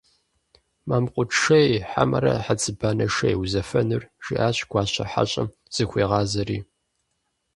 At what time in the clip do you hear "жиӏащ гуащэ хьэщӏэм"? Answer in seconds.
4.23-5.47